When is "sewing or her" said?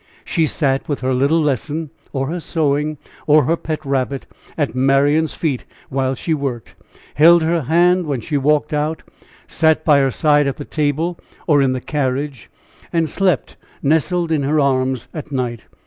2.39-3.55